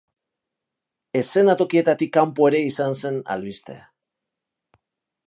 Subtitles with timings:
[1.19, 3.77] Eszenatokietatik kanpo ere izan zen albiste.